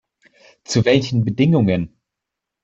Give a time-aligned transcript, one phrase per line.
[0.63, 1.95] Zu welchen Bedingungen?